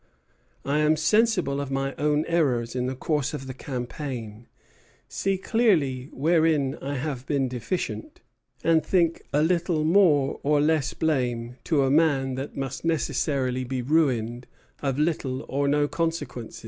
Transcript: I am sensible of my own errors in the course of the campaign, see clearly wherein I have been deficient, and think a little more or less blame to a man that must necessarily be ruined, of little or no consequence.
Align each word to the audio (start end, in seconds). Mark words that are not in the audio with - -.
I 0.65 0.79
am 0.79 0.95
sensible 0.95 1.61
of 1.61 1.69
my 1.69 1.93
own 1.99 2.25
errors 2.25 2.75
in 2.75 2.87
the 2.87 2.95
course 2.95 3.35
of 3.35 3.45
the 3.45 3.53
campaign, 3.53 4.47
see 5.07 5.37
clearly 5.37 6.09
wherein 6.11 6.73
I 6.81 6.95
have 6.95 7.27
been 7.27 7.47
deficient, 7.47 8.19
and 8.63 8.83
think 8.83 9.21
a 9.31 9.43
little 9.43 9.83
more 9.83 10.39
or 10.41 10.59
less 10.59 10.95
blame 10.95 11.57
to 11.65 11.83
a 11.83 11.91
man 11.91 12.33
that 12.33 12.57
must 12.57 12.83
necessarily 12.83 13.63
be 13.63 13.83
ruined, 13.83 14.47
of 14.81 14.97
little 14.97 15.45
or 15.47 15.67
no 15.67 15.87
consequence. 15.87 16.59